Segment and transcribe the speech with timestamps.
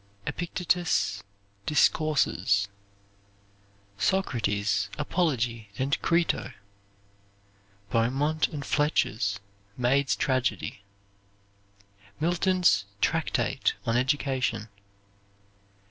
[0.25, 1.21] Epictetus'
[1.67, 2.67] Discourses.
[3.99, 6.53] Socrates' "Apology and Crito."
[7.91, 9.39] Beaumont and Fletcher's
[9.77, 10.81] "Maid's Tragedy."
[12.19, 14.69] Milton's Tractate on Education.